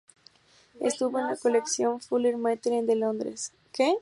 [0.79, 2.07] Estuvo en la colección W.
[2.07, 3.53] Fuller Maitland de Londres.